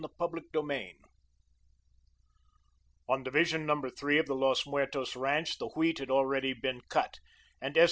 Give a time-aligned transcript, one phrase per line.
[0.19, 0.97] CHAPTER IX
[3.07, 7.19] On Division Number Three of the Los Muertos ranch the wheat had already been cut,
[7.61, 7.79] and S.